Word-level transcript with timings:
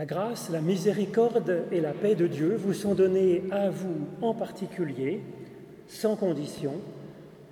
La 0.00 0.06
grâce, 0.06 0.48
la 0.48 0.62
miséricorde 0.62 1.64
et 1.70 1.82
la 1.82 1.92
paix 1.92 2.14
de 2.14 2.26
Dieu 2.26 2.56
vous 2.56 2.72
sont 2.72 2.94
données 2.94 3.42
à 3.50 3.68
vous 3.68 4.06
en 4.22 4.32
particulier, 4.32 5.20
sans 5.88 6.16
condition, 6.16 6.72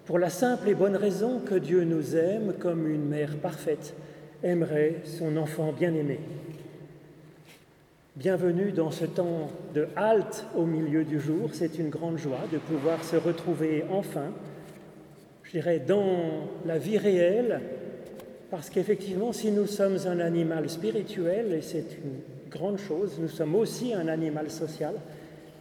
pour 0.07 0.19
la 0.19 0.31
simple 0.31 0.71
et 0.71 0.75
bonne 0.75 0.97
raison 0.97 1.41
que 1.41 1.57
Dieu 1.57 1.85
nous 1.85 2.17
aime 2.17 2.55
comme 2.59 2.91
une 2.91 3.05
mère 3.05 3.37
parfaite 3.37 3.93
aimerait 4.43 5.03
son 5.05 5.37
enfant 5.37 5.75
bien-aimé. 5.79 6.21
Bienvenue 8.17 8.73
dans 8.73 8.93
ce 8.93 9.05
temps 9.05 9.51
de 9.75 9.87
halte 9.95 10.47
au 10.57 10.65
milieu 10.65 11.05
du 11.05 11.21
jour. 11.21 11.51
C'est 11.53 11.79
une 11.79 11.91
grande 11.91 12.17
joie 12.17 12.47
de 12.51 12.57
pouvoir 12.57 13.05
se 13.05 13.17
retrouver 13.17 13.85
enfin, 13.91 14.33
je 15.43 15.51
dirais, 15.51 15.81
dans 15.87 16.49
la 16.65 16.79
vie 16.79 16.97
réelle, 16.97 17.61
parce 18.51 18.71
qu'effectivement, 18.71 19.35
si 19.35 19.51
nous 19.51 19.67
sommes 19.67 19.99
un 20.07 20.19
animal 20.19 20.71
spirituel, 20.71 21.53
et 21.53 21.61
c'est 21.61 21.99
une 22.03 22.38
grande 22.49 22.79
chose, 22.79 23.19
nous 23.21 23.29
sommes 23.29 23.55
aussi 23.55 23.95
un 23.95 24.09
animal 24.09 24.51
social, 24.51 24.95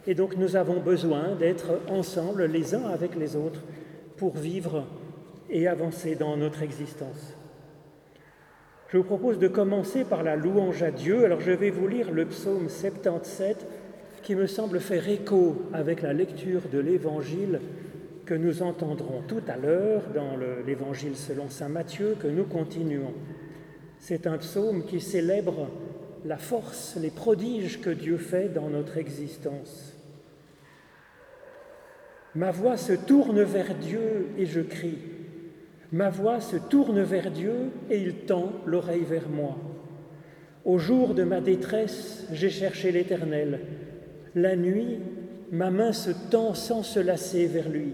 et 0.06 0.14
donc 0.14 0.36
nous 0.36 0.56
avons 0.56 0.80
besoin 0.80 1.34
d'être 1.38 1.80
ensemble 1.88 2.44
les 2.46 2.74
uns 2.74 2.86
avec 2.88 3.14
les 3.14 3.36
autres 3.36 3.62
pour 4.16 4.36
vivre 4.36 4.84
et 5.50 5.68
avancer 5.68 6.14
dans 6.14 6.36
notre 6.36 6.62
existence. 6.62 7.34
Je 8.88 8.96
vous 8.96 9.04
propose 9.04 9.38
de 9.38 9.48
commencer 9.48 10.04
par 10.04 10.22
la 10.22 10.34
louange 10.34 10.82
à 10.82 10.90
Dieu. 10.90 11.26
Alors 11.26 11.40
je 11.40 11.52
vais 11.52 11.68
vous 11.68 11.86
lire 11.86 12.10
le 12.10 12.24
psaume 12.24 12.70
77 12.70 13.66
qui 14.22 14.34
me 14.34 14.46
semble 14.46 14.80
faire 14.80 15.06
écho 15.08 15.56
avec 15.74 16.00
la 16.00 16.14
lecture 16.14 16.62
de 16.72 16.78
l'Évangile 16.78 17.60
que 18.24 18.34
nous 18.34 18.62
entendrons 18.62 19.22
tout 19.28 19.42
à 19.46 19.58
l'heure 19.58 20.02
dans 20.14 20.38
l'Évangile 20.66 21.16
selon 21.16 21.50
Saint 21.50 21.68
Matthieu 21.68 22.16
que 22.18 22.28
nous 22.28 22.44
continuons. 22.44 23.12
C'est 23.98 24.26
un 24.26 24.38
psaume 24.38 24.84
qui 24.84 25.00
célèbre 25.00 25.68
la 26.24 26.36
force, 26.36 26.96
les 27.00 27.10
prodiges 27.10 27.80
que 27.80 27.90
Dieu 27.90 28.16
fait 28.16 28.48
dans 28.48 28.68
notre 28.68 28.98
existence. 28.98 29.94
Ma 32.34 32.50
voix 32.50 32.76
se 32.76 32.92
tourne 32.92 33.42
vers 33.42 33.74
Dieu 33.74 34.28
et 34.36 34.46
je 34.46 34.60
crie. 34.60 34.98
Ma 35.90 36.10
voix 36.10 36.40
se 36.40 36.56
tourne 36.56 37.00
vers 37.02 37.30
Dieu 37.30 37.70
et 37.90 38.00
il 38.00 38.14
tend 38.26 38.52
l'oreille 38.66 39.04
vers 39.04 39.28
moi. 39.28 39.56
Au 40.64 40.78
jour 40.78 41.14
de 41.14 41.24
ma 41.24 41.40
détresse, 41.40 42.26
j'ai 42.32 42.50
cherché 42.50 42.92
l'Éternel. 42.92 43.60
La 44.34 44.54
nuit, 44.54 44.98
ma 45.50 45.70
main 45.70 45.92
se 45.92 46.10
tend 46.30 46.52
sans 46.52 46.82
se 46.82 47.00
lasser 47.00 47.46
vers 47.46 47.70
lui. 47.70 47.92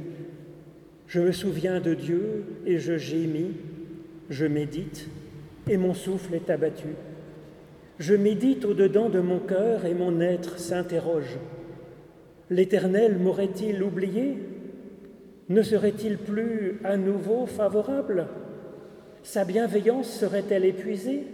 Je 1.06 1.20
me 1.20 1.32
souviens 1.32 1.80
de 1.80 1.94
Dieu 1.94 2.44
et 2.66 2.78
je 2.78 2.98
gémis, 2.98 3.52
je 4.30 4.46
médite 4.46 5.08
et 5.68 5.76
mon 5.76 5.94
souffle 5.94 6.34
est 6.34 6.50
abattu. 6.50 6.88
Je 7.98 8.14
médite 8.14 8.64
au-dedans 8.64 9.08
de 9.08 9.20
mon 9.20 9.38
cœur 9.38 9.84
et 9.84 9.94
mon 9.94 10.20
être 10.20 10.58
s'interroge. 10.58 11.38
L'Éternel 12.50 13.18
m'aurait-il 13.18 13.82
oublié? 13.82 14.38
Ne 15.48 15.62
serait-il 15.62 16.18
plus 16.18 16.80
à 16.82 16.96
nouveau 16.96 17.46
favorable? 17.46 18.26
Sa 19.22 19.44
bienveillance 19.44 20.10
serait-elle 20.10 20.64
épuisée? 20.64 21.24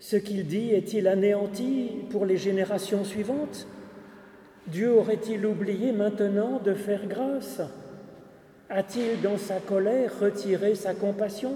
Ce 0.00 0.16
qu'il 0.16 0.46
dit 0.46 0.70
est-il 0.70 1.08
anéanti 1.08 1.92
pour 2.10 2.26
les 2.26 2.36
générations 2.36 3.04
suivantes? 3.04 3.66
Dieu 4.66 4.92
aurait-il 4.92 5.46
oublié 5.46 5.92
maintenant 5.92 6.60
de 6.62 6.74
faire 6.74 7.06
grâce? 7.06 7.62
A-t-il 8.68 9.22
dans 9.22 9.38
sa 9.38 9.60
colère 9.60 10.12
retiré 10.20 10.74
sa 10.74 10.92
compassion? 10.92 11.54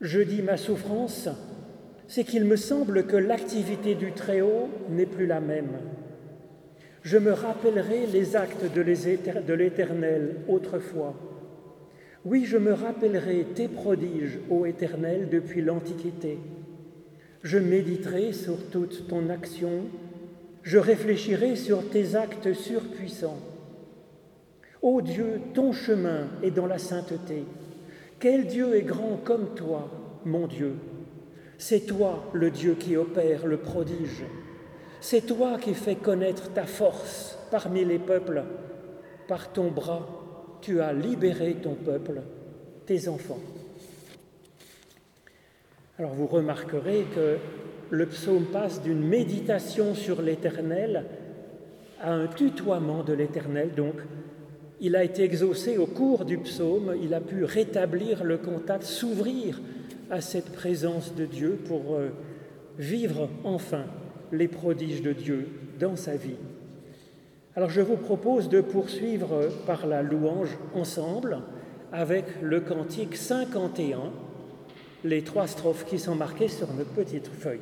Je 0.00 0.20
dis 0.20 0.42
ma 0.42 0.56
souffrance, 0.56 1.28
c'est 2.08 2.24
qu'il 2.24 2.44
me 2.44 2.56
semble 2.56 3.06
que 3.06 3.16
l'activité 3.16 3.94
du 3.94 4.12
Très-Haut 4.12 4.68
n'est 4.90 5.06
plus 5.06 5.26
la 5.26 5.40
même. 5.40 5.78
Je 7.02 7.18
me 7.18 7.32
rappellerai 7.32 8.06
les 8.06 8.36
actes 8.36 8.64
de 8.74 9.52
l'Éternel 9.52 10.36
autrefois. 10.48 11.14
Oui, 12.24 12.44
je 12.44 12.56
me 12.56 12.72
rappellerai 12.72 13.46
tes 13.54 13.68
prodiges, 13.68 14.40
ô 14.50 14.66
Éternel, 14.66 15.28
depuis 15.30 15.62
l'Antiquité. 15.62 16.38
Je 17.44 17.58
méditerai 17.58 18.32
sur 18.32 18.56
toute 18.70 19.06
ton 19.06 19.28
action, 19.30 19.84
je 20.64 20.78
réfléchirai 20.78 21.54
sur 21.54 21.88
tes 21.90 22.16
actes 22.16 22.52
surpuissants. 22.52 23.38
Ô 24.82 25.00
Dieu, 25.00 25.40
ton 25.54 25.70
chemin 25.70 26.26
est 26.42 26.50
dans 26.50 26.66
la 26.66 26.78
sainteté. 26.78 27.44
Quel 28.18 28.46
Dieu 28.46 28.74
est 28.74 28.82
grand 28.82 29.20
comme 29.22 29.54
toi, 29.54 29.88
mon 30.24 30.48
Dieu? 30.48 30.74
C'est 31.58 31.86
toi 31.86 32.24
le 32.32 32.50
Dieu 32.50 32.74
qui 32.74 32.96
opère 32.96 33.46
le 33.46 33.56
prodige. 33.56 34.24
C'est 35.00 35.26
toi 35.26 35.58
qui 35.58 35.74
fais 35.74 35.96
connaître 35.96 36.52
ta 36.52 36.64
force 36.64 37.38
parmi 37.50 37.84
les 37.84 37.98
peuples. 37.98 38.42
Par 39.28 39.52
ton 39.52 39.70
bras, 39.70 40.06
tu 40.60 40.80
as 40.80 40.92
libéré 40.92 41.54
ton 41.54 41.74
peuple, 41.74 42.22
tes 42.86 43.08
enfants. 43.08 43.40
Alors 45.98 46.12
vous 46.12 46.26
remarquerez 46.26 47.06
que 47.14 47.38
le 47.90 48.06
psaume 48.06 48.44
passe 48.44 48.82
d'une 48.82 49.02
méditation 49.02 49.94
sur 49.94 50.20
l'Éternel 50.20 51.04
à 52.00 52.12
un 52.12 52.26
tutoiement 52.26 53.02
de 53.02 53.14
l'Éternel, 53.14 53.70
donc 53.74 53.94
il 54.80 54.94
a 54.94 55.04
été 55.04 55.22
exaucé 55.22 55.78
au 55.78 55.86
cours 55.86 56.26
du 56.26 56.36
psaume, 56.38 56.94
il 57.02 57.14
a 57.14 57.20
pu 57.20 57.44
rétablir 57.44 58.24
le 58.24 58.36
contact, 58.36 58.82
s'ouvrir 58.82 59.60
à 60.10 60.20
cette 60.20 60.52
présence 60.52 61.14
de 61.14 61.24
Dieu 61.24 61.58
pour 61.66 61.94
euh, 61.94 62.10
vivre 62.78 63.28
enfin 63.44 63.84
les 64.32 64.48
prodiges 64.48 65.02
de 65.02 65.12
Dieu 65.12 65.48
dans 65.78 65.96
sa 65.96 66.16
vie. 66.16 66.36
Alors 67.54 67.70
je 67.70 67.80
vous 67.80 67.96
propose 67.96 68.48
de 68.48 68.60
poursuivre 68.60 69.48
par 69.66 69.86
la 69.86 70.02
louange 70.02 70.58
ensemble 70.74 71.38
avec 71.92 72.24
le 72.42 72.60
cantique 72.60 73.16
51, 73.16 74.12
les 75.04 75.22
trois 75.22 75.46
strophes 75.46 75.86
qui 75.86 75.98
sont 75.98 76.14
marquées 76.14 76.48
sur 76.48 76.72
notre 76.74 76.90
petite 76.90 77.28
feuille. 77.28 77.60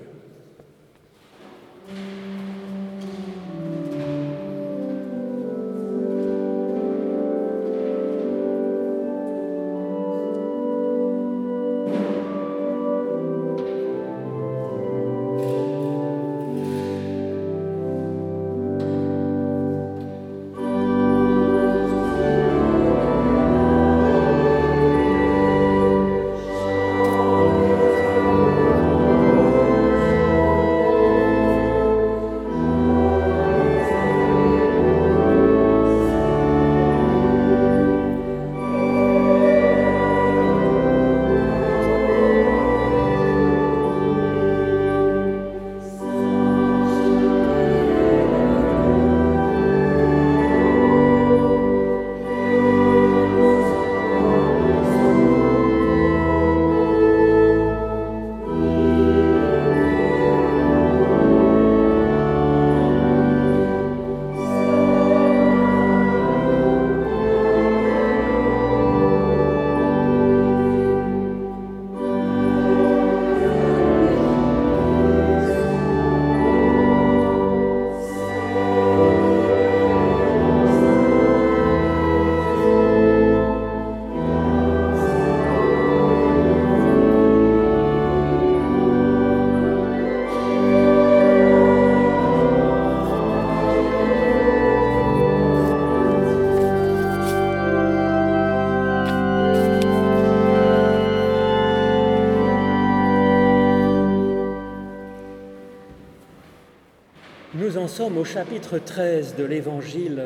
Au 108.17 108.25
chapitre 108.25 108.79
13 108.79 109.35
de 109.37 109.45
l'évangile 109.45 110.23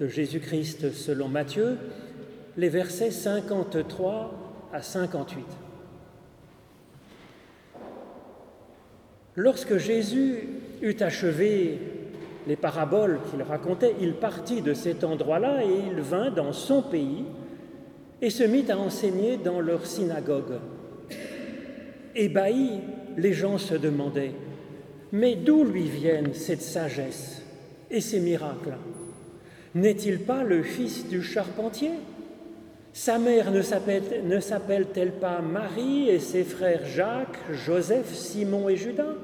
de 0.00 0.08
Jésus-Christ 0.08 0.92
selon 0.92 1.28
Matthieu, 1.28 1.76
les 2.56 2.68
versets 2.68 3.10
53 3.10 4.68
à 4.72 4.80
58. 4.80 5.44
Lorsque 9.36 9.76
Jésus 9.76 10.48
eut 10.80 10.96
achevé 11.00 11.78
les 12.46 12.56
paraboles 12.56 13.18
qu'il 13.30 13.42
racontait, 13.42 13.94
il 14.00 14.14
partit 14.14 14.62
de 14.62 14.72
cet 14.72 15.04
endroit-là 15.04 15.64
et 15.64 15.90
il 15.90 16.00
vint 16.00 16.30
dans 16.30 16.52
son 16.52 16.82
pays 16.82 17.24
et 18.22 18.30
se 18.30 18.44
mit 18.44 18.70
à 18.70 18.78
enseigner 18.78 19.36
dans 19.36 19.60
leur 19.60 19.86
synagogue. 19.86 20.58
Ébahis, 22.14 22.80
les 23.16 23.32
gens 23.32 23.58
se 23.58 23.74
demandaient 23.74 24.32
mais 25.12 25.34
d'où 25.36 25.64
lui 25.64 25.88
viennent 25.88 26.34
cette 26.34 26.62
sagesse 26.62 27.42
et 27.90 28.00
ces 28.00 28.20
miracles? 28.20 28.76
N'est-il 29.74 30.20
pas 30.20 30.42
le 30.44 30.62
fils 30.62 31.08
du 31.08 31.22
charpentier? 31.22 31.92
Sa 32.92 33.18
mère 33.18 33.50
ne 33.52 33.60
s'appelle-t-elle 33.62 35.12
pas 35.12 35.40
Marie 35.40 36.08
et 36.08 36.18
ses 36.18 36.42
frères 36.42 36.84
Jacques, 36.86 37.38
Joseph, 37.52 38.12
Simon 38.12 38.68
et 38.68 38.76
Judas? 38.76 39.14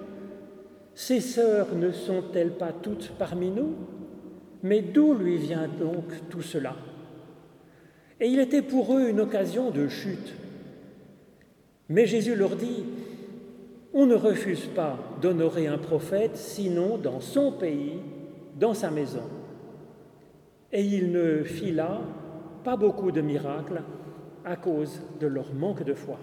Ses 0.95 1.21
sœurs 1.21 1.75
ne 1.75 1.91
sont-elles 1.91 2.53
pas 2.53 2.73
toutes 2.73 3.12
parmi 3.19 3.50
nous? 3.50 3.75
Mais 4.62 4.81
d'où 4.81 5.14
lui 5.14 5.38
vient 5.38 5.69
donc 5.69 6.05
tout 6.31 6.43
cela? 6.43 6.76
Et 8.21 8.29
il 8.29 8.38
était 8.38 8.62
pour 8.62 8.97
eux 8.97 9.09
une 9.09 9.21
occasion 9.21 9.71
de 9.71 9.88
chute. 9.88 10.35
Mais 11.88 12.07
Jésus 12.07 12.37
leur 12.37 12.55
dit, 12.57 12.85
on 13.95 14.07
ne 14.07 14.15
refuse 14.17 14.67
pas 14.67 14.99
d'honorer 15.23 15.69
un 15.69 15.79
prophète 15.79 16.37
sinon 16.37 16.99
dans 16.99 17.21
son 17.21 17.53
pays, 17.53 18.01
dans 18.59 18.75
sa 18.75 18.91
maison. 18.91 19.23
Et 20.73 20.83
il 20.83 21.13
ne 21.13 21.45
fit 21.45 21.71
là 21.71 22.01
pas 22.65 22.77
beaucoup 22.77 23.13
de 23.13 23.21
miracles 23.21 23.83
à 24.45 24.57
cause 24.57 25.01
de 25.21 25.29
leur 25.29 25.55
manque 25.55 25.85
de 25.85 25.95
foi. 25.95 26.19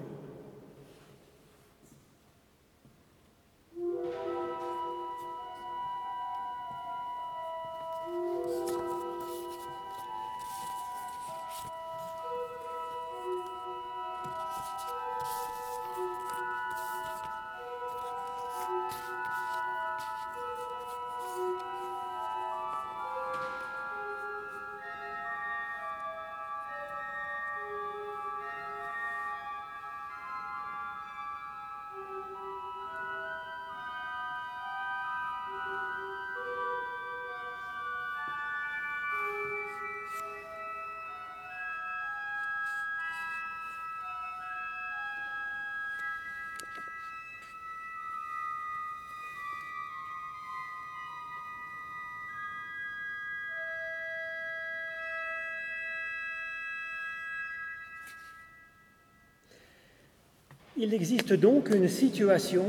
Il 60.77 60.93
existe 60.93 61.33
donc 61.33 61.69
une 61.69 61.89
situation 61.89 62.65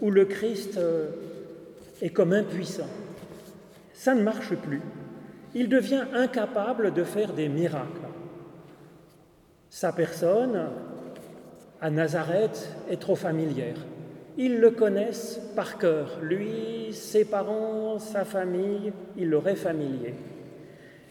où 0.00 0.10
le 0.10 0.26
Christ 0.26 0.76
euh, 0.76 1.08
est 2.02 2.10
comme 2.10 2.32
impuissant. 2.32 2.88
Ça 3.94 4.14
ne 4.14 4.22
marche 4.22 4.54
plus. 4.54 4.82
Il 5.54 5.68
devient 5.68 6.04
incapable 6.12 6.92
de 6.92 7.04
faire 7.04 7.32
des 7.32 7.48
miracles. 7.48 8.08
Sa 9.70 9.92
personne, 9.92 10.68
à 11.80 11.90
Nazareth, 11.90 12.68
est 12.90 13.00
trop 13.00 13.16
familière. 13.16 13.76
Ils 14.36 14.58
le 14.58 14.70
connaissent 14.70 15.40
par 15.56 15.78
cœur. 15.78 16.18
Lui, 16.20 16.92
ses 16.92 17.24
parents, 17.24 17.98
sa 17.98 18.24
famille, 18.24 18.92
il 19.16 19.30
leur 19.30 19.48
est 19.48 19.56
familier. 19.56 20.14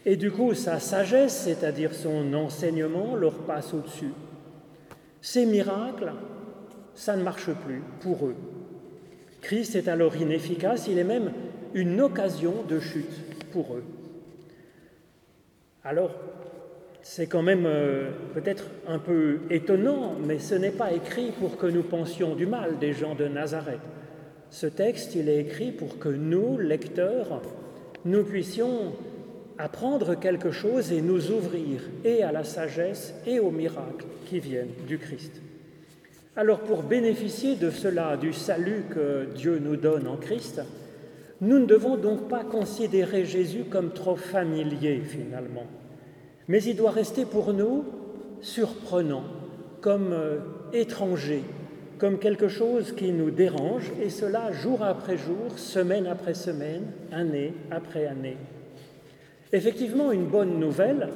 Et 0.06 0.16
du 0.16 0.30
coup, 0.30 0.54
sa 0.54 0.78
sagesse, 0.78 1.44
c'est-à-dire 1.44 1.94
son 1.94 2.32
enseignement, 2.34 3.16
leur 3.16 3.34
passe 3.38 3.72
au-dessus. 3.72 4.12
Ces 5.24 5.46
miracles, 5.46 6.12
ça 6.94 7.16
ne 7.16 7.22
marche 7.22 7.50
plus 7.64 7.82
pour 8.00 8.26
eux. 8.26 8.34
Christ 9.40 9.74
est 9.74 9.88
alors 9.88 10.14
inefficace, 10.16 10.86
il 10.86 10.98
est 10.98 11.02
même 11.02 11.32
une 11.72 11.98
occasion 12.02 12.62
de 12.68 12.78
chute 12.78 13.50
pour 13.50 13.74
eux. 13.74 13.84
Alors, 15.82 16.10
c'est 17.00 17.26
quand 17.26 17.40
même 17.40 17.64
euh, 17.64 18.10
peut-être 18.34 18.66
un 18.86 18.98
peu 18.98 19.38
étonnant, 19.48 20.14
mais 20.22 20.38
ce 20.38 20.56
n'est 20.56 20.70
pas 20.70 20.92
écrit 20.92 21.32
pour 21.40 21.56
que 21.56 21.68
nous 21.68 21.84
pensions 21.84 22.34
du 22.34 22.44
mal 22.44 22.78
des 22.78 22.92
gens 22.92 23.14
de 23.14 23.26
Nazareth. 23.26 23.80
Ce 24.50 24.66
texte, 24.66 25.14
il 25.14 25.30
est 25.30 25.40
écrit 25.40 25.72
pour 25.72 25.98
que 25.98 26.10
nous, 26.10 26.58
lecteurs, 26.58 27.40
nous 28.04 28.24
puissions 28.24 28.92
apprendre 29.58 30.14
quelque 30.14 30.50
chose 30.50 30.92
et 30.92 31.00
nous 31.00 31.30
ouvrir 31.30 31.80
et 32.04 32.22
à 32.22 32.32
la 32.32 32.44
sagesse 32.44 33.14
et 33.26 33.38
aux 33.38 33.50
miracles 33.50 34.06
qui 34.26 34.40
viennent 34.40 34.74
du 34.86 34.98
Christ. 34.98 35.40
Alors 36.36 36.60
pour 36.60 36.82
bénéficier 36.82 37.54
de 37.54 37.70
cela, 37.70 38.16
du 38.16 38.32
salut 38.32 38.84
que 38.90 39.28
Dieu 39.36 39.60
nous 39.60 39.76
donne 39.76 40.08
en 40.08 40.16
Christ, 40.16 40.60
nous 41.40 41.58
ne 41.58 41.66
devons 41.66 41.96
donc 41.96 42.28
pas 42.28 42.42
considérer 42.42 43.24
Jésus 43.24 43.64
comme 43.70 43.92
trop 43.92 44.16
familier 44.16 45.00
finalement, 45.00 45.66
mais 46.48 46.62
il 46.62 46.76
doit 46.76 46.90
rester 46.90 47.24
pour 47.24 47.52
nous 47.52 47.84
surprenant, 48.40 49.24
comme 49.80 50.12
euh, 50.12 50.38
étranger, 50.72 51.42
comme 51.98 52.18
quelque 52.18 52.48
chose 52.48 52.92
qui 52.92 53.12
nous 53.12 53.30
dérange, 53.30 53.92
et 54.02 54.10
cela 54.10 54.52
jour 54.52 54.82
après 54.82 55.16
jour, 55.16 55.56
semaine 55.56 56.06
après 56.06 56.34
semaine, 56.34 56.92
année 57.12 57.54
après 57.70 58.06
année. 58.06 58.36
Effectivement, 59.54 60.10
une 60.10 60.26
bonne 60.26 60.58
nouvelle, 60.58 61.10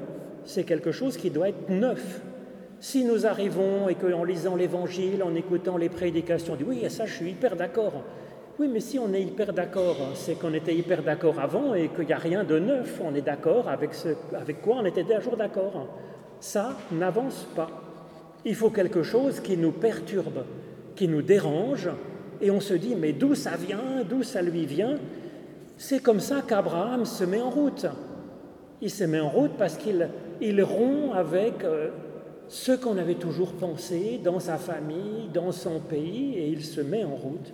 c'est 0.44 0.62
quelque 0.62 0.92
chose 0.92 1.16
qui 1.16 1.28
doit 1.28 1.48
être 1.48 1.68
neuf. 1.70 2.20
Si 2.78 3.04
nous 3.04 3.26
arrivons 3.26 3.88
et 3.88 3.96
qu'en 3.96 4.22
lisant 4.22 4.54
l'Évangile, 4.54 5.24
en 5.24 5.34
écoutant 5.34 5.76
les 5.76 5.88
prédications, 5.88 6.52
on 6.52 6.56
dit 6.56 6.62
oui, 6.62 6.88
ça 6.88 7.04
je 7.04 7.14
suis 7.14 7.30
hyper 7.30 7.56
d'accord. 7.56 8.04
Oui, 8.60 8.70
mais 8.72 8.78
si 8.78 8.96
on 8.96 9.12
est 9.12 9.22
hyper 9.22 9.52
d'accord, 9.52 9.96
c'est 10.14 10.38
qu'on 10.38 10.54
était 10.54 10.72
hyper 10.72 11.02
d'accord 11.02 11.40
avant 11.40 11.74
et 11.74 11.88
qu'il 11.88 12.06
n'y 12.06 12.12
a 12.12 12.18
rien 12.18 12.44
de 12.44 12.60
neuf. 12.60 13.00
On 13.04 13.12
est 13.16 13.22
d'accord 13.22 13.68
avec, 13.68 13.92
ce, 13.92 14.10
avec 14.32 14.62
quoi 14.62 14.76
on 14.76 14.84
était 14.84 15.02
déjà 15.02 15.34
d'accord. 15.36 15.88
Ça 16.38 16.76
n'avance 16.92 17.44
pas. 17.56 17.68
Il 18.44 18.54
faut 18.54 18.70
quelque 18.70 19.02
chose 19.02 19.40
qui 19.40 19.56
nous 19.56 19.72
perturbe, 19.72 20.44
qui 20.94 21.08
nous 21.08 21.22
dérange, 21.22 21.90
et 22.40 22.52
on 22.52 22.60
se 22.60 22.74
dit, 22.74 22.94
mais 22.94 23.12
d'où 23.12 23.34
ça 23.34 23.56
vient, 23.56 24.04
d'où 24.08 24.22
ça 24.22 24.42
lui 24.42 24.64
vient? 24.64 24.96
C'est 25.76 26.00
comme 26.00 26.20
ça 26.20 26.40
qu'Abraham 26.46 27.04
se 27.04 27.24
met 27.24 27.40
en 27.40 27.50
route. 27.50 27.86
Il 28.80 28.90
se 28.90 29.04
met 29.04 29.20
en 29.20 29.28
route 29.28 29.52
parce 29.58 29.76
qu'il 29.76 30.08
il 30.40 30.62
rompt 30.62 31.14
avec 31.14 31.64
euh, 31.64 31.88
ce 32.48 32.72
qu'on 32.72 32.96
avait 32.96 33.14
toujours 33.14 33.52
pensé 33.52 34.20
dans 34.22 34.40
sa 34.40 34.56
famille, 34.56 35.28
dans 35.32 35.52
son 35.52 35.80
pays, 35.80 36.34
et 36.36 36.48
il 36.48 36.64
se 36.64 36.80
met 36.80 37.04
en 37.04 37.14
route. 37.14 37.52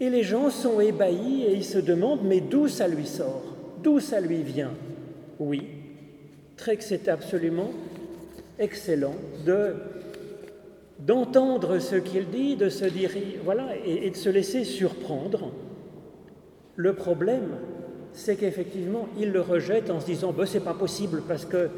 Et 0.00 0.10
les 0.10 0.22
gens 0.22 0.50
sont 0.50 0.80
ébahis 0.80 1.44
et 1.44 1.52
ils 1.52 1.64
se 1.64 1.78
demandent, 1.78 2.24
mais 2.24 2.40
d'où 2.40 2.68
ça 2.68 2.88
lui 2.88 3.06
sort? 3.06 3.56
D'où 3.82 4.00
ça 4.00 4.20
lui 4.20 4.42
vient? 4.42 4.72
Oui, 5.38 5.62
très 6.56 6.76
que 6.76 6.84
c'est 6.84 7.08
absolument 7.08 7.70
excellent 8.58 9.14
de 9.46 9.74
d'entendre 10.98 11.80
ce 11.80 11.96
qu'il 11.96 12.28
dit, 12.28 12.54
de 12.54 12.68
se 12.68 12.84
dire, 12.84 13.10
voilà, 13.44 13.70
et 13.84 14.08
de 14.08 14.16
se 14.16 14.28
laisser 14.28 14.62
surprendre. 14.62 15.50
Le 16.76 16.94
problème, 16.94 17.56
c'est 18.12 18.36
qu'effectivement, 18.36 19.08
il 19.18 19.32
le 19.32 19.40
rejette 19.40 19.90
en 19.90 20.00
se 20.00 20.06
disant 20.06 20.32
ben, 20.32 20.46
c'est 20.46 20.60
pas 20.60 20.74
possible 20.74 21.22
parce 21.26 21.44
que 21.44 21.68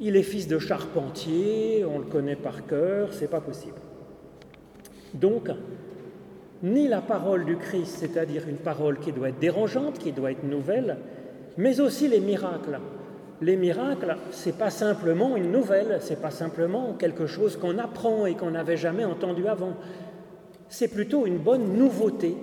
il 0.00 0.16
est 0.16 0.22
fils 0.22 0.48
de 0.48 0.58
charpentier, 0.58 1.84
on 1.84 1.98
le 1.98 2.04
connaît 2.04 2.36
par 2.36 2.66
cœur, 2.66 3.12
c'est 3.12 3.30
pas 3.30 3.40
possible. 3.40 3.76
Donc, 5.14 5.48
ni 6.62 6.88
la 6.88 7.00
parole 7.00 7.44
du 7.44 7.56
Christ, 7.56 7.98
c'est-à-dire 8.00 8.48
une 8.48 8.56
parole 8.56 8.98
qui 8.98 9.12
doit 9.12 9.28
être 9.28 9.38
dérangeante, 9.38 9.98
qui 9.98 10.12
doit 10.12 10.32
être 10.32 10.44
nouvelle, 10.44 10.96
mais 11.56 11.80
aussi 11.80 12.08
les 12.08 12.20
miracles. 12.20 12.80
Les 13.40 13.56
miracles, 13.56 14.16
c'est 14.30 14.56
pas 14.56 14.70
simplement 14.70 15.36
une 15.36 15.50
nouvelle, 15.50 15.98
c'est 16.00 16.20
pas 16.20 16.30
simplement 16.30 16.94
quelque 16.94 17.26
chose 17.26 17.56
qu'on 17.56 17.78
apprend 17.78 18.26
et 18.26 18.34
qu'on 18.34 18.52
n'avait 18.52 18.76
jamais 18.76 19.04
entendu 19.04 19.46
avant. 19.46 19.74
C'est 20.68 20.88
plutôt 20.88 21.26
une 21.26 21.38
bonne 21.38 21.76
nouveauté, 21.76 22.36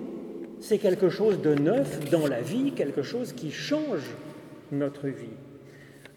c'est 0.60 0.78
quelque 0.78 1.08
chose 1.08 1.40
de 1.40 1.54
neuf 1.54 2.10
dans 2.10 2.26
la 2.26 2.40
vie, 2.40 2.72
quelque 2.72 3.02
chose 3.02 3.32
qui 3.32 3.50
change 3.50 4.04
notre 4.70 5.08
vie. 5.08 5.36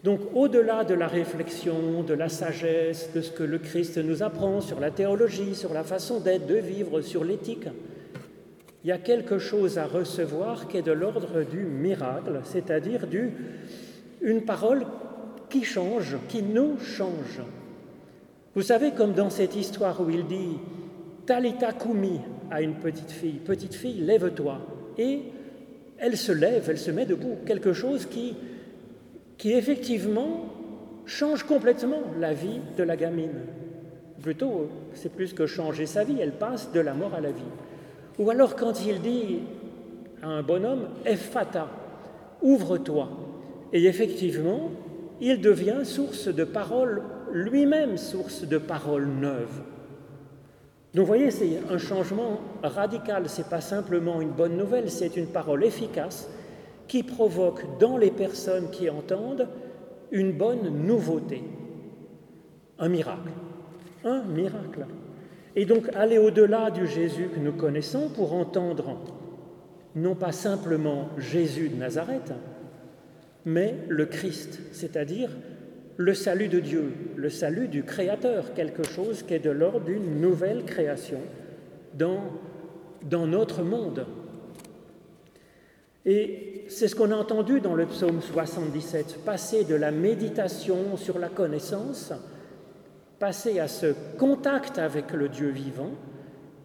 Donc 0.04 0.20
au-delà 0.34 0.84
de 0.84 0.92
la 0.94 1.06
réflexion, 1.06 2.02
de 2.02 2.12
la 2.12 2.28
sagesse, 2.28 3.10
de 3.14 3.22
ce 3.22 3.30
que 3.30 3.42
le 3.42 3.58
Christ 3.58 3.96
nous 3.96 4.22
apprend 4.22 4.60
sur 4.60 4.78
la 4.78 4.90
théologie, 4.90 5.54
sur 5.54 5.72
la 5.72 5.82
façon 5.82 6.20
d'être, 6.20 6.46
de 6.46 6.56
vivre, 6.56 7.00
sur 7.00 7.24
l'éthique, 7.24 7.68
il 8.84 8.88
y 8.88 8.92
a 8.92 8.98
quelque 8.98 9.38
chose 9.38 9.78
à 9.78 9.86
recevoir 9.86 10.68
qui 10.68 10.76
est 10.76 10.82
de 10.82 10.92
l'ordre 10.92 11.42
du 11.42 11.64
miracle, 11.64 12.40
c'est-à-dire 12.44 13.06
du, 13.06 13.32
une 14.20 14.42
parole 14.42 14.84
qui 15.48 15.64
change, 15.64 16.18
qui 16.28 16.42
nous 16.42 16.76
change. 16.78 17.40
Vous 18.54 18.62
savez, 18.62 18.90
comme 18.90 19.14
dans 19.14 19.30
cette 19.30 19.56
histoire 19.56 20.02
où 20.02 20.10
il 20.10 20.26
dit 20.26 20.58
Talita 21.26 21.72
Kumi, 21.72 22.20
à 22.50 22.60
une 22.60 22.74
petite 22.74 23.10
fille, 23.10 23.40
petite 23.44 23.74
fille, 23.74 24.00
lève-toi. 24.00 24.60
Et 24.98 25.20
elle 25.98 26.16
se 26.16 26.32
lève, 26.32 26.66
elle 26.68 26.78
se 26.78 26.90
met 26.90 27.06
debout, 27.06 27.38
quelque 27.46 27.72
chose 27.72 28.06
qui, 28.06 28.34
qui 29.38 29.52
effectivement 29.52 30.46
change 31.06 31.44
complètement 31.44 32.02
la 32.18 32.32
vie 32.32 32.60
de 32.76 32.82
la 32.82 32.96
gamine. 32.96 33.40
Plutôt, 34.22 34.68
c'est 34.94 35.12
plus 35.12 35.32
que 35.32 35.46
changer 35.46 35.86
sa 35.86 36.04
vie, 36.04 36.16
elle 36.20 36.32
passe 36.32 36.72
de 36.72 36.80
la 36.80 36.94
mort 36.94 37.14
à 37.14 37.20
la 37.20 37.30
vie. 37.30 37.42
Ou 38.18 38.30
alors 38.30 38.56
quand 38.56 38.84
il 38.86 39.00
dit 39.00 39.40
à 40.22 40.28
un 40.28 40.42
bonhomme, 40.42 40.88
Effata, 41.04 41.68
ouvre-toi. 42.42 43.08
Et 43.72 43.84
effectivement, 43.84 44.70
il 45.20 45.40
devient 45.40 45.84
source 45.84 46.28
de 46.28 46.44
paroles, 46.44 47.02
lui-même 47.32 47.96
source 47.96 48.46
de 48.46 48.58
paroles 48.58 49.06
neuves. 49.06 49.62
Donc 50.94 51.02
vous 51.02 51.08
voyez, 51.08 51.32
c'est 51.32 51.58
un 51.70 51.78
changement 51.78 52.40
radical, 52.62 53.28
ce 53.28 53.42
n'est 53.42 53.48
pas 53.48 53.60
simplement 53.60 54.20
une 54.20 54.30
bonne 54.30 54.56
nouvelle, 54.56 54.90
c'est 54.90 55.16
une 55.16 55.26
parole 55.26 55.64
efficace 55.64 56.28
qui 56.86 57.02
provoque 57.02 57.78
dans 57.80 57.96
les 57.96 58.12
personnes 58.12 58.70
qui 58.70 58.88
entendent 58.88 59.48
une 60.12 60.32
bonne 60.32 60.86
nouveauté, 60.86 61.42
un 62.78 62.88
miracle, 62.88 63.30
un 64.04 64.22
miracle. 64.22 64.86
Et 65.56 65.64
donc 65.64 65.88
aller 65.94 66.18
au-delà 66.18 66.70
du 66.70 66.86
Jésus 66.86 67.28
que 67.34 67.40
nous 67.40 67.52
connaissons 67.52 68.08
pour 68.08 68.32
entendre 68.32 68.96
non 69.96 70.14
pas 70.14 70.32
simplement 70.32 71.08
Jésus 71.18 71.70
de 71.70 71.76
Nazareth, 71.76 72.32
mais 73.44 73.74
le 73.88 74.06
Christ, 74.06 74.60
c'est-à-dire 74.72 75.30
le 75.96 76.14
salut 76.14 76.48
de 76.48 76.60
Dieu, 76.60 76.92
le 77.16 77.30
salut 77.30 77.68
du 77.68 77.84
Créateur, 77.84 78.54
quelque 78.54 78.84
chose 78.84 79.22
qui 79.22 79.34
est 79.34 79.38
de 79.38 79.50
l'ordre 79.50 79.86
d'une 79.86 80.20
nouvelle 80.20 80.64
création 80.64 81.20
dans, 81.94 82.32
dans 83.02 83.26
notre 83.26 83.62
monde. 83.62 84.06
Et 86.06 86.64
c'est 86.68 86.88
ce 86.88 86.94
qu'on 86.94 87.12
a 87.12 87.16
entendu 87.16 87.60
dans 87.60 87.74
le 87.74 87.86
psaume 87.86 88.20
77, 88.20 89.20
passer 89.24 89.64
de 89.64 89.74
la 89.74 89.90
méditation 89.90 90.96
sur 90.96 91.18
la 91.18 91.28
connaissance, 91.28 92.12
passer 93.18 93.60
à 93.60 93.68
ce 93.68 93.94
contact 94.18 94.78
avec 94.78 95.12
le 95.12 95.28
Dieu 95.28 95.48
vivant 95.48 95.92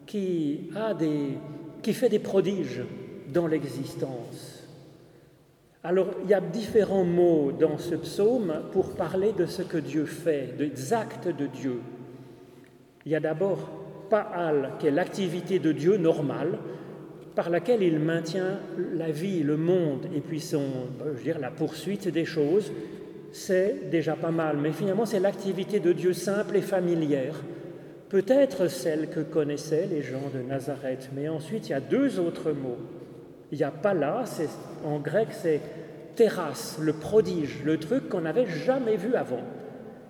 qui, 0.06 0.70
qui 1.82 1.94
fait 1.94 2.10
des 2.10 2.20
prodiges 2.20 2.84
dans 3.32 3.48
l'existence. 3.48 4.59
Alors, 5.84 6.08
il 6.24 6.30
y 6.30 6.34
a 6.34 6.42
différents 6.42 7.06
mots 7.06 7.54
dans 7.58 7.78
ce 7.78 7.96
psaume 7.96 8.54
pour 8.74 8.96
parler 8.96 9.32
de 9.32 9.46
ce 9.46 9.62
que 9.62 9.78
Dieu 9.78 10.06
fait, 10.06 10.54
des 10.58 10.94
actes 10.94 11.30
de 11.30 11.48
Dieu. 11.48 11.80
Il 13.06 13.14
y 13.14 13.16
a 13.16 13.22
d'abord 13.22 13.70
Pa'al, 14.10 14.72
qui 14.80 14.88
est 14.88 14.92
l'activité 14.92 15.58
de 15.60 15.72
Dieu 15.72 15.96
normale, 15.96 16.58
par 17.34 17.50
laquelle 17.50 17.82
il 17.82 17.98
maintient 18.00 18.60
la 18.94 19.10
vie, 19.10 19.42
le 19.42 19.56
monde, 19.56 20.08
et 20.14 20.20
puis 20.20 20.44
la 21.40 21.52
poursuite 21.52 22.10
des 22.10 22.26
choses. 22.26 22.74
C'est 23.32 23.90
déjà 23.90 24.16
pas 24.16 24.32
mal, 24.32 24.58
mais 24.58 24.74
finalement, 24.74 25.06
c'est 25.06 25.22
l'activité 25.22 25.80
de 25.80 25.94
Dieu 25.94 26.12
simple 26.12 26.58
et 26.58 26.62
familière, 26.62 27.36
peut-être 28.10 28.68
celle 28.68 29.08
que 29.10 29.22
connaissaient 29.22 29.88
les 29.90 30.02
gens 30.02 30.30
de 30.34 30.42
Nazareth. 30.42 31.10
Mais 31.16 31.30
ensuite, 31.30 31.70
il 31.70 31.72
y 31.72 31.76
a 31.76 31.80
deux 31.80 32.20
autres 32.20 32.52
mots 32.52 32.80
il 33.52 33.58
n'y 33.58 33.64
a 33.64 33.72
pas 33.72 33.94
là, 33.94 34.24
en 34.86 35.00
grec 35.00 35.30
c'est 35.32 35.62
terrasse, 36.16 36.78
le 36.80 36.94
prodige, 36.94 37.64
le 37.64 37.80
truc 37.80 38.10
qu'on 38.10 38.22
n'avait 38.22 38.48
jamais 38.48 38.98
vu 38.98 39.16
avant, 39.16 39.44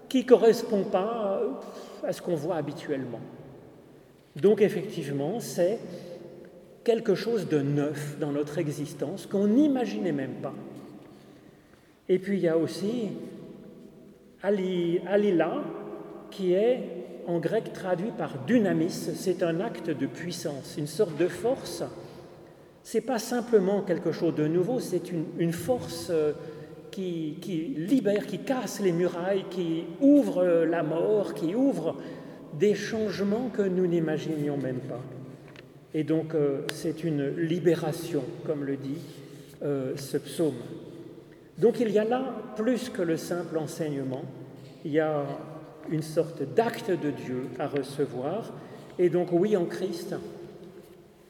qui 0.08 0.20
ne 0.20 0.28
correspond 0.28 0.84
pas 0.84 1.42
à 2.04 2.12
ce 2.12 2.22
qu'on 2.22 2.36
voit 2.36 2.56
habituellement. 2.56 3.20
Donc 4.36 4.62
effectivement, 4.62 5.40
c'est 5.40 5.80
quelque 6.84 7.16
chose 7.16 7.48
de 7.48 7.62
neuf 7.62 8.18
dans 8.20 8.32
notre 8.32 8.58
existence 8.58 9.26
qu'on 9.26 9.48
n'imaginait 9.48 10.12
même 10.12 10.36
pas. 10.42 10.54
Et 12.08 12.18
puis 12.18 12.38
il 12.38 12.44
y 12.44 12.48
a 12.48 12.58
aussi 12.58 13.10
alila, 14.42 15.64
qui 16.32 16.54
est 16.54 16.80
en 17.28 17.40
grec 17.40 17.74
traduit 17.74 18.12
par 18.18 18.40
dynamis, 18.48 18.90
c'est 18.90 19.44
un 19.44 19.60
acte 19.60 19.92
de 19.92 20.08
puissance, 20.08 20.76
une 20.78 20.88
sorte 20.88 21.16
de 21.18 21.28
force 21.28 21.84
c'est 22.84 23.02
pas 23.02 23.20
simplement 23.20 23.82
quelque 23.82 24.12
chose 24.12 24.36
de 24.36 24.48
nouveau, 24.48 24.80
c'est 24.80 25.12
une, 25.38 25.54
force 25.54 26.08
euh, 26.10 26.34
qui, 26.92 27.38
libère, 27.78 28.26
qui 28.26 28.40
casse 28.40 28.80
les 28.82 28.92
murailles, 28.92 29.46
qui 29.50 29.84
ouvre 30.02 30.66
la 30.66 30.84
mort, 30.84 31.34
qui 31.34 31.56
ouvre 31.56 31.96
des 32.58 32.76
changements 32.76 33.50
que 33.50 33.62
nous 33.62 33.88
n'imaginions 33.88 34.58
même 34.58 34.80
pas. 34.80 35.02
Et 35.94 36.04
donc 36.04 36.36
euh, 36.36 36.62
c'est 36.74 37.04
une 37.04 37.36
libération, 37.36 38.24
comme 38.46 38.64
le 38.64 38.76
dit 38.76 39.00
euh, 39.64 39.94
ce 39.98 40.18
psaume. 40.18 40.56
Donc 41.58 41.80
il 41.80 41.90
y 41.92 42.00
a 42.00 42.06
là 42.06 42.34
plus 42.56 42.90
que 42.90 43.02
le 43.02 43.18
simple 43.18 43.58
enseignement, 43.58 44.24
il 44.86 44.92
y 44.92 45.00
a 45.00 45.26
une 45.92 46.02
sorte 46.02 46.44
d'acte 46.54 46.92
de 46.92 47.12
Dieu 47.12 47.48
à 47.58 47.68
recevoir. 47.68 48.54
Et 48.98 49.10
donc 49.10 49.30
oui, 49.32 49.58
en 49.58 49.66
Christ, 49.66 50.16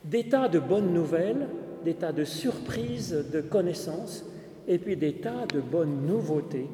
des 0.04 0.30
tas 0.30 0.48
de 0.48 0.60
bonnes 0.60 0.94
nouvelles, 0.94 1.48
des 1.84 1.94
tas 1.94 2.12
de 2.12 2.24
surprises, 2.24 3.26
de 3.32 3.42
connaissances, 3.42 4.26
et 4.68 4.78
puis 4.78 4.96
des 4.96 5.14
tas 5.14 5.46
de 5.54 5.62
bonnes 5.62 6.06
nouveautés 6.06 6.68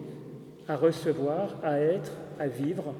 à 0.67 0.75
recevoir, 0.75 1.57
à 1.63 1.79
être, 1.79 2.11
à 2.39 2.47
vivre, 2.47 2.93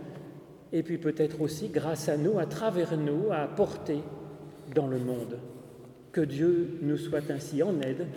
et 0.72 0.84
puis 0.84 0.98
peut-être 0.98 1.42
aussi 1.42 1.70
grâce 1.70 2.10
à 2.10 2.18
nous, 2.18 2.40
à 2.40 2.46
travers 2.46 2.98
nous, 2.98 3.32
à 3.32 3.38
apporter 3.38 4.00
dans 4.74 4.88
le 4.88 4.98
monde. 4.98 5.38
Que 6.12 6.22
Dieu 6.22 6.80
nous 6.82 6.98
soit 6.98 7.30
ainsi 7.30 7.62
en 7.62 7.80
aide 7.82 8.08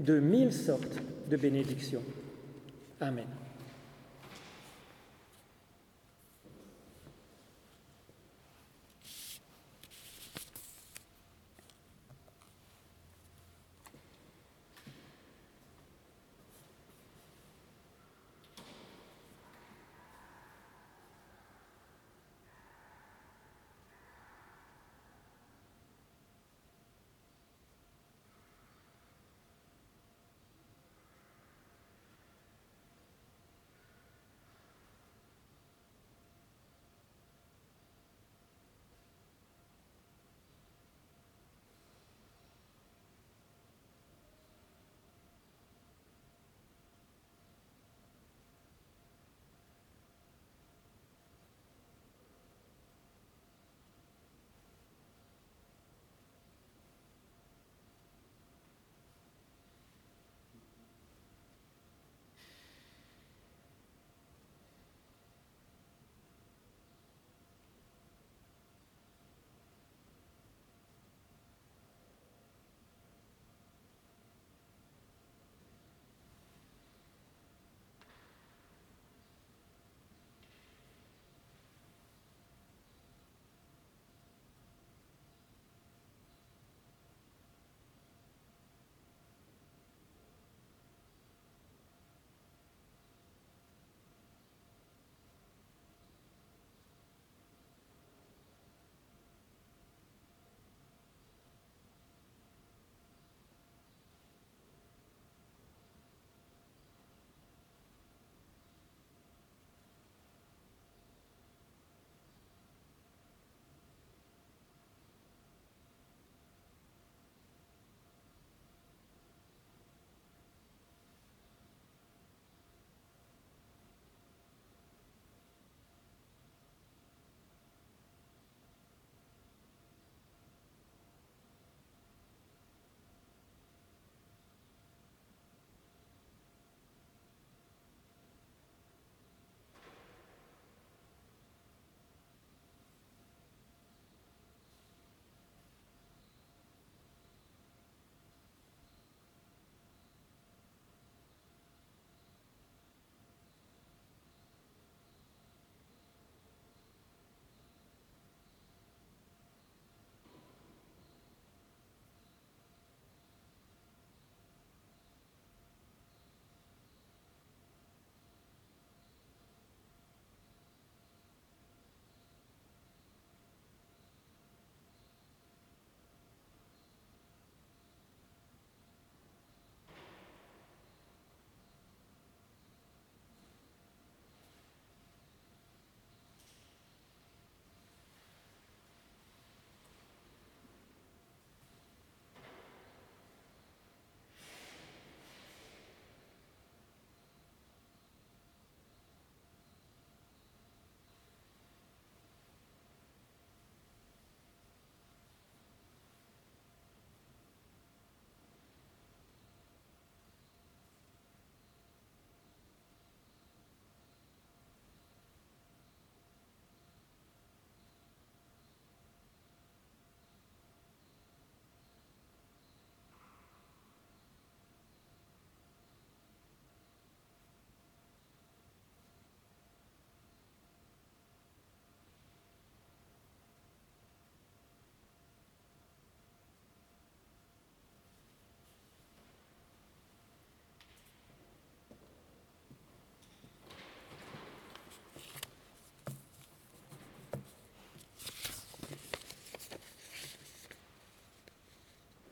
de 0.00 0.20
mille 0.20 0.52
sortes 0.52 1.00
de 1.28 1.36
bénédictions. 1.36 2.02
Amen. 3.00 3.26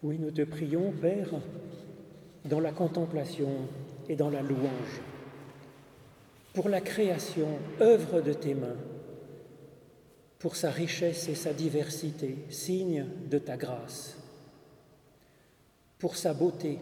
Oui, 0.07 0.19
nous 0.21 0.31
te 0.31 0.43
prions, 0.43 0.93
Père, 0.93 1.31
dans 2.45 2.61
la 2.61 2.71
contemplation 2.71 3.51
et 4.09 4.15
dans 4.15 4.31
la 4.31 4.41
louange. 4.41 5.01
Pour 6.55 6.69
la 6.69 6.81
création, 6.81 7.49
œuvre 7.81 8.21
de 8.21 8.33
tes 8.33 8.55
mains, 8.55 8.77
pour 10.39 10.55
sa 10.55 10.71
richesse 10.71 11.29
et 11.29 11.35
sa 11.35 11.53
diversité, 11.53 12.37
signe 12.51 13.05
de 13.29 13.39
ta 13.39 13.57
grâce, 13.57 14.17
pour 15.99 16.15
sa 16.15 16.35
beauté, 16.35 16.79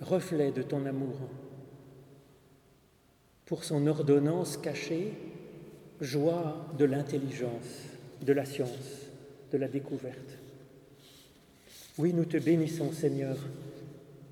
reflet 0.00 0.50
de 0.50 0.62
ton 0.62 0.86
amour, 0.86 1.18
pour 3.44 3.64
son 3.64 3.86
ordonnance 3.86 4.56
cachée, 4.56 5.12
joie 6.00 6.68
de 6.78 6.86
l'intelligence, 6.86 7.84
de 8.22 8.32
la 8.32 8.46
science, 8.46 9.10
de 9.52 9.58
la 9.58 9.68
découverte. 9.68 10.39
Oui, 11.98 12.12
nous 12.14 12.24
te 12.24 12.36
bénissons, 12.36 12.92
Seigneur, 12.92 13.36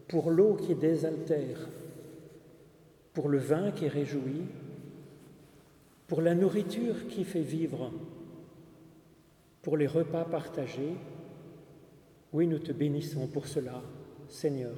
pour 0.07 0.31
l'eau 0.31 0.55
qui 0.55 0.75
désaltère, 0.75 1.69
pour 3.13 3.29
le 3.29 3.39
vin 3.39 3.71
qui 3.73 3.89
réjouit, 3.89 4.45
pour 6.07 6.23
la 6.23 6.35
nourriture 6.35 7.09
qui 7.09 7.25
fait 7.25 7.43
vivre, 7.43 7.93
pour 9.63 9.77
les 9.77 9.87
repas 9.87 10.25
partagés. 10.25 10.95
Oui, 12.33 12.47
nous 12.47 12.59
te 12.59 12.73
bénissons 12.73 13.27
pour 13.27 13.47
cela, 13.47 13.83
Seigneur. 14.29 14.75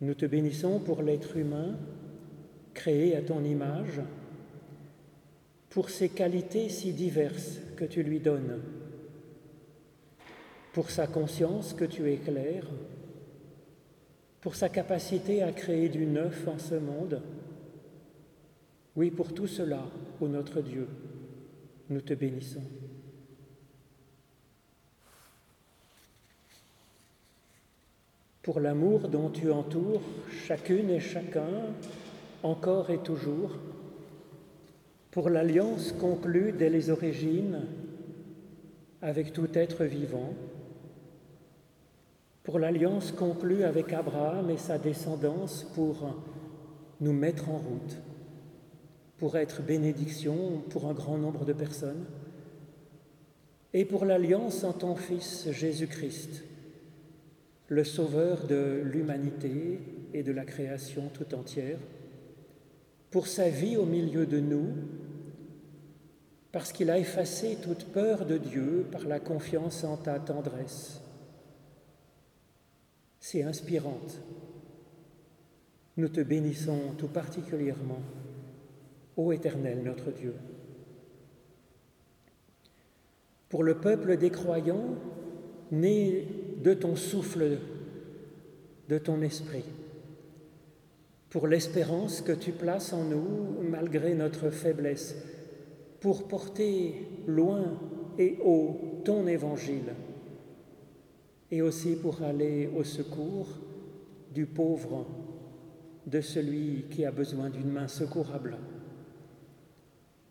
Nous 0.00 0.14
te 0.14 0.26
bénissons 0.26 0.78
pour 0.80 1.02
l'être 1.02 1.36
humain 1.36 1.76
créé 2.74 3.16
à 3.16 3.22
ton 3.22 3.42
image, 3.42 4.00
pour 5.76 5.90
ses 5.90 6.08
qualités 6.08 6.70
si 6.70 6.94
diverses 6.94 7.58
que 7.76 7.84
tu 7.84 8.02
lui 8.02 8.18
donnes 8.18 8.62
pour 10.72 10.88
sa 10.88 11.06
conscience 11.06 11.74
que 11.74 11.84
tu 11.84 12.10
éclaires, 12.10 12.64
pour 14.40 14.54
sa 14.54 14.70
capacité 14.70 15.42
à 15.42 15.52
créer 15.52 15.90
du 15.90 16.06
neuf 16.06 16.48
en 16.48 16.58
ce 16.58 16.76
monde. 16.76 17.20
Oui, 18.96 19.10
pour 19.10 19.34
tout 19.34 19.46
cela, 19.46 19.82
ô 20.18 20.28
notre 20.28 20.62
Dieu, 20.62 20.88
nous 21.90 22.00
te 22.00 22.14
bénissons. 22.14 22.64
Pour 28.40 28.60
l'amour 28.60 29.10
dont 29.10 29.28
tu 29.28 29.52
entoures 29.52 30.00
chacune 30.46 30.88
et 30.88 31.00
chacun, 31.00 31.50
encore 32.42 32.88
et 32.88 33.02
toujours, 33.02 33.58
pour 35.16 35.30
l'alliance 35.30 35.92
conclue 35.92 36.52
dès 36.52 36.68
les 36.68 36.90
origines 36.90 37.62
avec 39.00 39.32
tout 39.32 39.48
être 39.54 39.86
vivant, 39.86 40.34
pour 42.42 42.58
l'alliance 42.58 43.12
conclue 43.12 43.62
avec 43.62 43.94
Abraham 43.94 44.50
et 44.50 44.58
sa 44.58 44.76
descendance 44.76 45.64
pour 45.74 46.22
nous 47.00 47.14
mettre 47.14 47.48
en 47.48 47.56
route, 47.56 47.96
pour 49.16 49.38
être 49.38 49.62
bénédiction 49.62 50.62
pour 50.68 50.86
un 50.86 50.92
grand 50.92 51.16
nombre 51.16 51.46
de 51.46 51.54
personnes, 51.54 52.04
et 53.72 53.86
pour 53.86 54.04
l'alliance 54.04 54.64
en 54.64 54.74
ton 54.74 54.96
Fils 54.96 55.50
Jésus-Christ, 55.50 56.44
le 57.68 57.84
Sauveur 57.84 58.46
de 58.46 58.82
l'humanité 58.84 59.80
et 60.12 60.22
de 60.22 60.32
la 60.32 60.44
création 60.44 61.04
tout 61.14 61.34
entière, 61.34 61.78
pour 63.10 63.28
sa 63.28 63.48
vie 63.48 63.78
au 63.78 63.86
milieu 63.86 64.26
de 64.26 64.40
nous, 64.40 64.74
parce 66.56 66.72
qu'il 66.72 66.88
a 66.88 66.98
effacé 66.98 67.58
toute 67.62 67.84
peur 67.84 68.24
de 68.24 68.38
Dieu 68.38 68.86
par 68.90 69.04
la 69.04 69.20
confiance 69.20 69.84
en 69.84 69.98
ta 69.98 70.18
tendresse 70.18 71.02
c'est 73.20 73.42
inspirante. 73.42 74.18
Nous 75.98 76.08
te 76.08 76.22
bénissons 76.22 76.94
tout 76.96 77.08
particulièrement, 77.08 78.00
ô 79.18 79.32
Éternel 79.32 79.82
notre 79.84 80.10
Dieu. 80.10 80.32
Pour 83.50 83.62
le 83.62 83.74
peuple 83.74 84.16
des 84.16 84.30
croyants, 84.30 84.94
né 85.70 86.26
de 86.64 86.72
ton 86.72 86.96
souffle, 86.96 87.58
de 88.88 88.96
ton 88.96 89.20
esprit, 89.20 89.66
pour 91.28 91.48
l'espérance 91.48 92.22
que 92.22 92.32
tu 92.32 92.52
places 92.52 92.94
en 92.94 93.04
nous 93.04 93.60
malgré 93.68 94.14
notre 94.14 94.48
faiblesse, 94.48 95.16
pour 96.06 96.28
porter 96.28 97.08
loin 97.26 97.64
et 98.16 98.38
haut 98.44 99.02
ton 99.04 99.26
évangile 99.26 99.92
et 101.50 101.62
aussi 101.62 101.96
pour 101.96 102.22
aller 102.22 102.70
au 102.76 102.84
secours 102.84 103.48
du 104.32 104.46
pauvre, 104.46 105.04
de 106.06 106.20
celui 106.20 106.84
qui 106.92 107.04
a 107.04 107.10
besoin 107.10 107.50
d'une 107.50 107.72
main 107.72 107.88
secourable. 107.88 108.56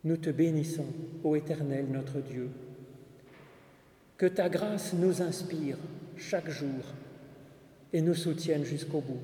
Nous 0.04 0.16
te 0.16 0.30
bénissons, 0.30 0.86
ô 1.22 1.36
Éternel 1.36 1.88
notre 1.92 2.20
Dieu. 2.20 2.48
Que 4.16 4.24
ta 4.24 4.48
grâce 4.48 4.94
nous 4.94 5.20
inspire 5.20 5.76
chaque 6.16 6.48
jour 6.48 6.86
et 7.92 8.00
nous 8.00 8.14
soutienne 8.14 8.64
jusqu'au 8.64 9.02
bout. 9.02 9.20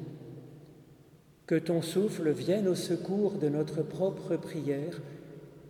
Que 1.46 1.54
ton 1.54 1.80
souffle 1.80 2.30
vienne 2.30 2.68
au 2.68 2.74
secours 2.74 3.38
de 3.38 3.48
notre 3.48 3.82
propre 3.82 4.36
prière 4.36 5.00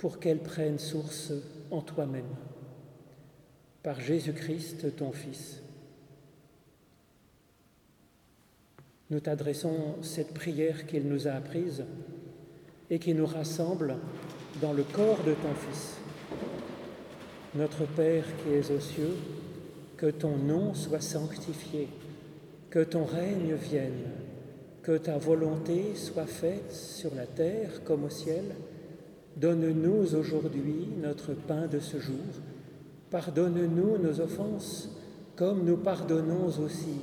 pour 0.03 0.19
qu'elle 0.19 0.41
prenne 0.41 0.81
source 0.81 1.33
en 1.71 1.81
toi-même. 1.81 2.35
Par 3.85 4.01
Jésus-Christ, 4.01 4.97
ton 4.97 5.13
Fils. 5.13 5.63
Nous 9.11 9.21
t'adressons 9.21 10.03
cette 10.03 10.35
prière 10.35 10.87
qu'il 10.87 11.07
nous 11.07 11.29
a 11.29 11.31
apprise 11.31 11.85
et 12.91 12.99
qui 12.99 13.15
nous 13.15 13.27
rassemble 13.27 13.95
dans 14.61 14.73
le 14.73 14.83
corps 14.83 15.23
de 15.23 15.35
ton 15.35 15.55
Fils. 15.55 15.99
Notre 17.55 17.87
Père 17.87 18.25
qui 18.39 18.55
es 18.55 18.73
aux 18.73 18.81
cieux, 18.81 19.15
que 19.97 20.11
ton 20.11 20.37
nom 20.37 20.75
soit 20.75 21.01
sanctifié, 21.01 21.87
que 22.71 22.83
ton 22.83 23.05
règne 23.05 23.55
vienne, 23.55 24.11
que 24.83 24.99
ta 24.99 25.17
volonté 25.17 25.95
soit 25.95 26.27
faite 26.27 26.73
sur 26.73 27.15
la 27.15 27.27
terre 27.27 27.85
comme 27.85 28.03
au 28.03 28.11
ciel. 28.11 28.47
Donne-nous 29.43 30.15
aujourd'hui 30.15 30.87
notre 31.03 31.33
pain 31.35 31.67
de 31.67 31.81
ce 31.81 31.99
jour. 31.99 32.15
Pardonne-nous 33.11 33.99
nos 33.99 34.21
offenses 34.21 34.89
comme 35.35 35.65
nous 35.65 35.79
pardonnons 35.79 36.47
aussi 36.47 37.01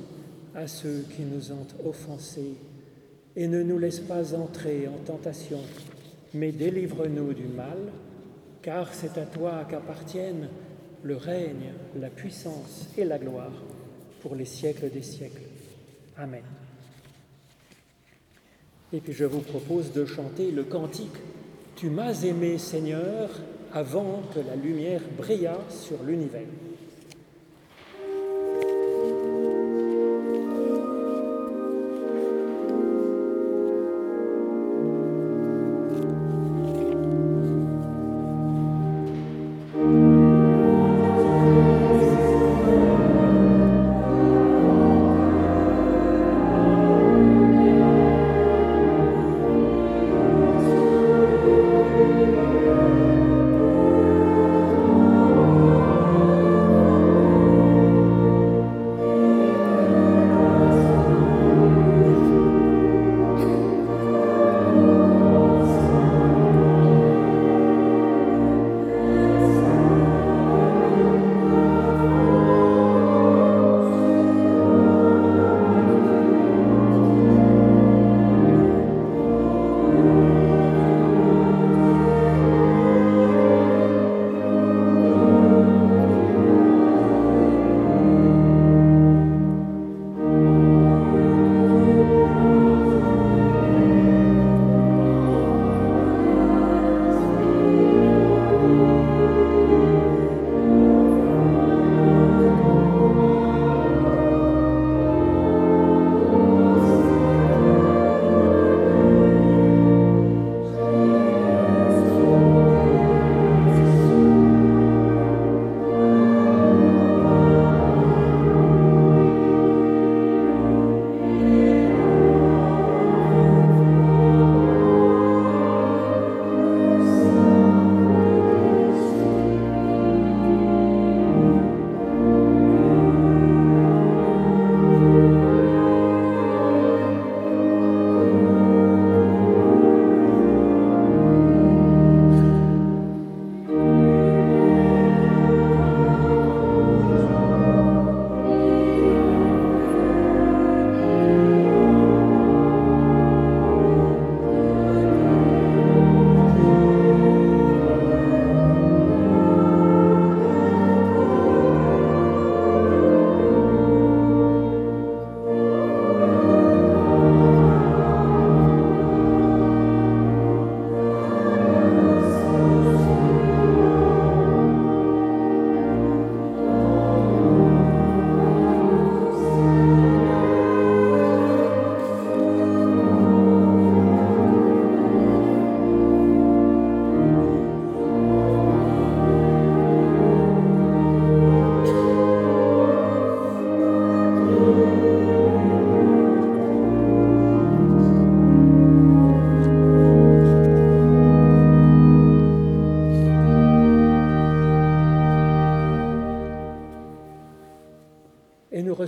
à 0.54 0.66
ceux 0.66 1.04
qui 1.14 1.22
nous 1.22 1.52
ont 1.52 1.66
offensés, 1.86 2.54
et 3.36 3.46
ne 3.46 3.62
nous 3.62 3.78
laisse 3.78 4.00
pas 4.00 4.34
entrer 4.34 4.88
en 4.88 5.04
tentation, 5.04 5.60
mais 6.32 6.50
délivre-nous 6.50 7.34
du 7.34 7.44
mal, 7.44 7.76
car 8.62 8.94
c'est 8.94 9.18
à 9.18 9.26
toi 9.26 9.66
qu'appartiennent 9.68 10.48
le 11.02 11.16
règne, 11.16 11.74
la 12.00 12.08
puissance 12.08 12.88
et 12.96 13.04
la 13.04 13.18
gloire 13.18 13.52
pour 14.22 14.34
les 14.34 14.46
siècles 14.46 14.88
des 14.88 15.02
siècles. 15.02 15.42
Amen. 16.16 16.44
Et 18.94 19.00
puis 19.00 19.12
je 19.12 19.26
vous 19.26 19.40
propose 19.40 19.92
de 19.92 20.06
chanter 20.06 20.50
le 20.50 20.64
cantique 20.64 21.18
Tu 21.80 21.88
m'as 21.88 22.24
aimé 22.24 22.58
Seigneur 22.58 23.30
avant 23.72 24.20
que 24.34 24.40
la 24.40 24.54
lumière 24.54 25.00
brillât 25.16 25.60
sur 25.70 26.02
l'univers. 26.04 26.42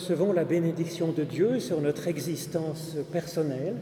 Recevons 0.03 0.33
la 0.33 0.43
bénédiction 0.43 1.13
de 1.13 1.23
Dieu 1.23 1.61
sur 1.61 1.81
notre 1.81 2.09
existence 2.09 2.97
personnelle. 3.13 3.77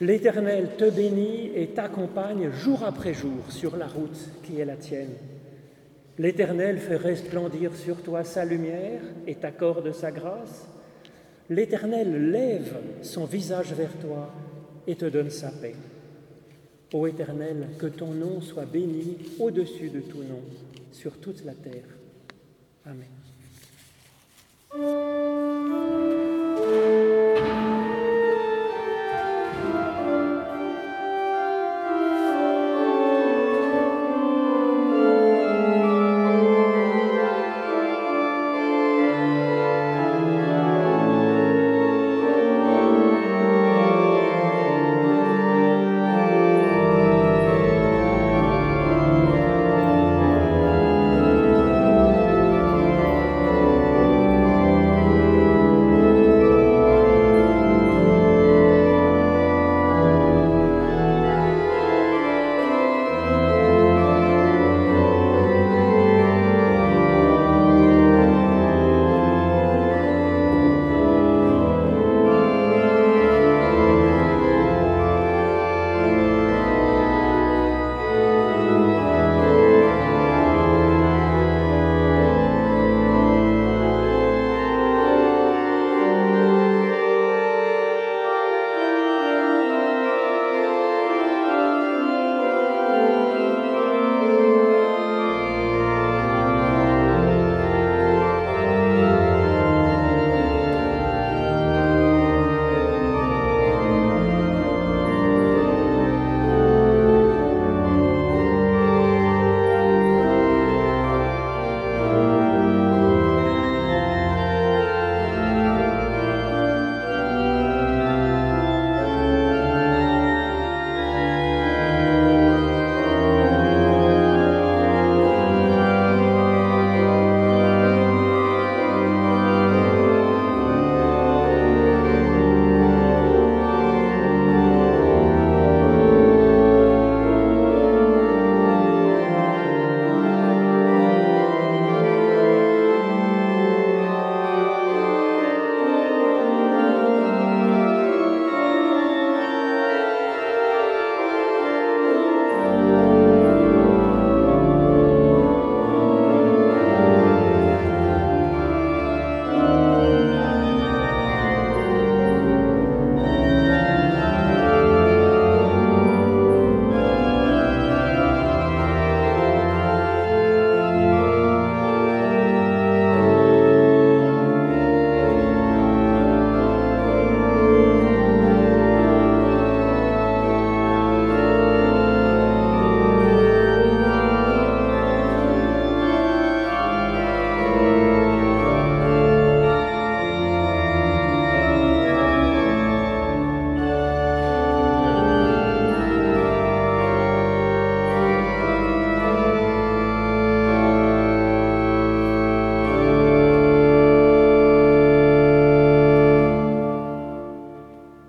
L'Éternel 0.00 0.70
te 0.78 0.88
bénit 0.88 1.50
et 1.54 1.66
t'accompagne 1.66 2.50
jour 2.50 2.82
après 2.82 3.12
jour 3.12 3.42
sur 3.50 3.76
la 3.76 3.86
route 3.86 4.30
qui 4.42 4.58
est 4.58 4.64
la 4.64 4.76
tienne. 4.76 5.12
L'Éternel 6.18 6.78
fait 6.78 6.96
resplendir 6.96 7.76
sur 7.76 8.02
toi 8.02 8.24
sa 8.24 8.46
lumière 8.46 9.02
et 9.26 9.34
t'accorde 9.34 9.92
sa 9.92 10.10
grâce. 10.10 10.66
L'Éternel 11.50 12.30
lève 12.30 12.78
son 13.02 13.26
visage 13.26 13.74
vers 13.74 13.92
toi 13.98 14.30
et 14.86 14.96
te 14.96 15.04
donne 15.04 15.28
sa 15.28 15.50
paix. 15.50 15.74
Ô 16.94 17.06
Éternel, 17.06 17.68
que 17.78 17.86
ton 17.86 18.14
nom 18.14 18.40
soit 18.40 18.64
béni 18.64 19.18
au-dessus 19.38 19.90
de 19.90 20.00
tout 20.00 20.22
nom, 20.22 20.40
sur 20.90 21.18
toute 21.18 21.44
la 21.44 21.52
terre. 21.52 21.84
Amen. 22.86 23.10